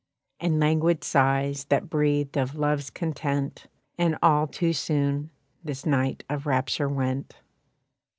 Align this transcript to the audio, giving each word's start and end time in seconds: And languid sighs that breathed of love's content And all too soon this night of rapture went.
And 0.39 0.59
languid 0.59 1.03
sighs 1.03 1.65
that 1.65 1.87
breathed 1.87 2.35
of 2.35 2.55
love's 2.55 2.89
content 2.89 3.67
And 3.99 4.17
all 4.23 4.47
too 4.47 4.73
soon 4.73 5.29
this 5.63 5.85
night 5.85 6.23
of 6.27 6.47
rapture 6.47 6.89
went. 6.89 7.35